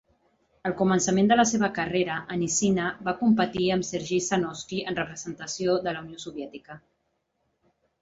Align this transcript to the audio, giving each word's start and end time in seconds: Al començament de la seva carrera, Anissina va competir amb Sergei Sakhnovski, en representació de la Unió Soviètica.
Al 0.69 0.73
començament 0.77 1.29
de 1.31 1.37
la 1.39 1.45
seva 1.49 1.69
carrera, 1.75 2.15
Anissina 2.37 2.87
va 3.09 3.15
competir 3.21 3.69
amb 3.77 3.87
Sergei 3.93 4.25
Sakhnovski, 4.31 4.83
en 4.95 5.01
representació 5.05 5.81
de 5.89 5.95
la 5.97 6.05
Unió 6.09 6.27
Soviètica. 6.29 6.85